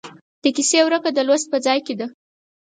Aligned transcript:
د 0.41 0.43
کیسې 0.55 0.79
ورکه 0.85 1.09
د 1.13 1.19
لوست 1.27 1.47
په 1.51 1.57
ځای 1.65 1.79
کې 1.85 1.93
ده. 1.99 2.07